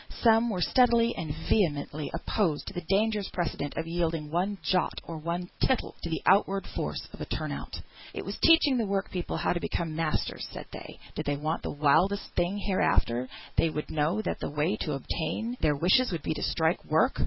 [0.23, 5.17] Some were steadily and vehemently opposed to the dangerous precedent of yielding one jot or
[5.19, 7.73] one tittle to the outward force of a turn out.
[8.15, 10.97] It was teaching the work people how to become masters, said they.
[11.15, 13.27] Did they want the wildest thing heareafter,
[13.57, 17.19] they would know that the way to obtain their wishes would be to strike work.